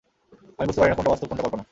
আমি 0.59 0.65
বুঝতে 0.67 0.79
পারি 0.81 0.89
না, 0.91 0.95
কোনটা 0.97 1.11
বাস্তব, 1.11 1.27
কোনটা 1.29 1.43
কল্পনা! 1.43 1.63